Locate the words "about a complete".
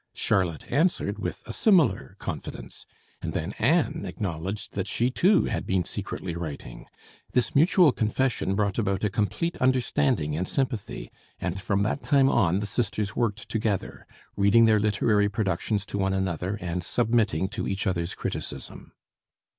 8.79-9.57